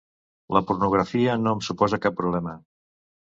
[0.55, 2.57] La pornografia no em suposa cap problema.